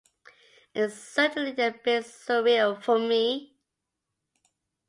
It's 0.73 0.95
certainly 0.95 1.51
a 1.63 1.69
bit 1.83 2.05
surreal 2.05 2.81
for 2.81 2.97
me. 2.97 3.53